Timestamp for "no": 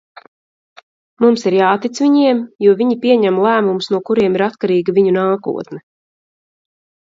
3.95-4.03